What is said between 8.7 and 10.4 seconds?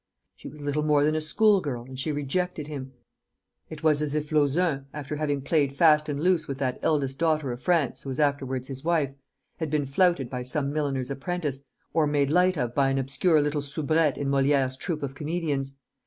wife, had been flouted